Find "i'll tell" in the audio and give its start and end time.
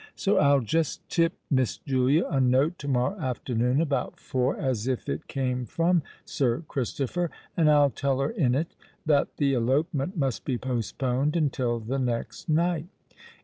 7.69-8.19